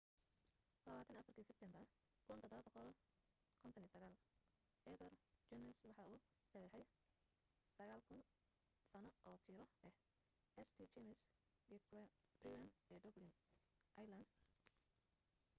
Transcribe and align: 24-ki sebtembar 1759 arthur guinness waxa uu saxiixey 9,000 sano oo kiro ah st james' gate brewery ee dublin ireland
24-ki 0.85 1.43
sebtembar 1.47 1.83
1759 2.29 4.17
arthur 4.91 5.13
guinness 5.51 5.77
waxa 5.85 6.05
uu 6.13 6.21
saxiixey 6.53 6.85
9,000 7.77 8.19
sano 8.91 9.09
oo 9.29 9.37
kiro 9.45 9.63
ah 9.87 9.95
st 10.69 10.77
james' 10.95 11.23
gate 11.69 11.87
brewery 12.39 12.67
ee 12.93 12.99
dublin 13.05 13.29
ireland 14.03 14.27